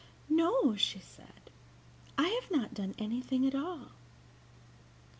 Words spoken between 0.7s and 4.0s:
she said, "I have not done anything at all."